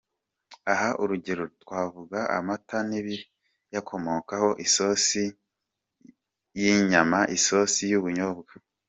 Aha 0.73 0.89
urugero 1.03 1.43
twavuga 1.61 2.19
amata 2.37 2.77
n’ibiyakomokaha, 2.89 4.47
isosi 4.65 5.23
y’inyama, 6.59 7.19
isosi 7.37 7.83
y’ubunyobwa,…. 7.91 8.51